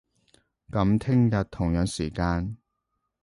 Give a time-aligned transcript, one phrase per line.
[0.71, 2.57] 噉聽日，同樣時間